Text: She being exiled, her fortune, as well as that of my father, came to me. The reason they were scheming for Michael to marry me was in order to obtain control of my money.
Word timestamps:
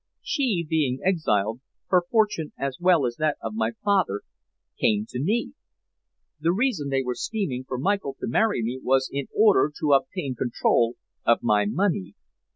She 0.23 0.65
being 0.67 0.97
exiled, 1.03 1.61
her 1.89 2.01
fortune, 2.09 2.53
as 2.57 2.77
well 2.79 3.05
as 3.05 3.17
that 3.17 3.37
of 3.39 3.53
my 3.53 3.73
father, 3.83 4.23
came 4.79 5.05
to 5.09 5.19
me. 5.21 5.53
The 6.39 6.51
reason 6.51 6.89
they 6.89 7.03
were 7.03 7.13
scheming 7.13 7.65
for 7.67 7.77
Michael 7.77 8.15
to 8.19 8.27
marry 8.27 8.63
me 8.63 8.79
was 8.81 9.07
in 9.13 9.27
order 9.31 9.71
to 9.79 9.93
obtain 9.93 10.33
control 10.33 10.95
of 11.23 11.43
my 11.43 11.67
money. 11.67 12.15